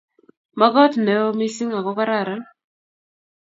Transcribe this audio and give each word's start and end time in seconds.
Makot 0.59 0.93
neo 1.03 1.27
missing 1.39 1.71
ago 1.77 1.91
kararan 1.99 2.43